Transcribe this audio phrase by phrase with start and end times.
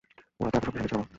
[0.39, 1.05] এরা তো এতো শক্তিশালী ছিলো না!